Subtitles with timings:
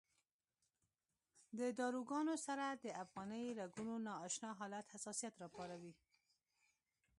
[1.59, 5.93] د داروګانو سره د افغاني رګونو نا اشنا حالت حساسیت راپارولی.